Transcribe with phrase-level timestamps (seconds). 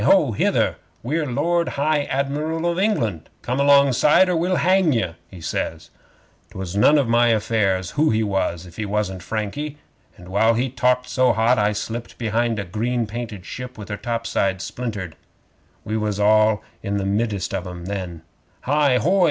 [0.03, 0.31] Ho!
[0.31, 0.77] Hither!
[1.03, 3.29] We're Lord High Admiral of England!
[3.43, 5.91] Come alongside, or we'll hang ye," he says.
[6.49, 9.77] ''Twas none of my affairs who he was if he wasn't Frankie,
[10.17, 13.95] and while he talked so hot I slipped behind a green painted ship with her
[13.97, 15.15] top sides splintered.
[15.85, 18.23] We was all in the middest of 'em then.
[18.63, 18.97] '"Hi!
[18.97, 19.19] Hoi!"